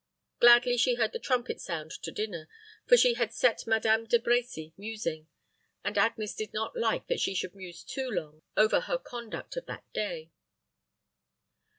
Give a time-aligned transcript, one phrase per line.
[0.39, 2.49] Gladly she heard the trumpet sound to dinner;
[2.87, 5.27] for she had set Madame De Brecy musing;
[5.83, 9.67] and Agnes did not like that she should muse too long over her conduct of
[9.67, 10.31] that day.